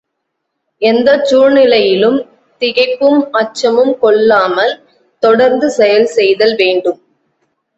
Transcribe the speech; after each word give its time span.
எந்தச் 0.81 1.25
சூழ்நிலையிலும் 1.25 2.17
திகைப்பும் 2.61 3.21
அச்சமும் 3.31 3.93
கொள்ளாமல் 3.99 4.73
தொடர்ந்து 5.23 5.69
செயல் 5.71 6.09
செய்தல் 6.15 6.55
வேண்டும். 6.55 6.99